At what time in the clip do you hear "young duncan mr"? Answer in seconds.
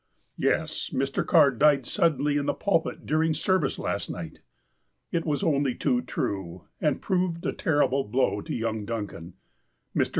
8.55-10.09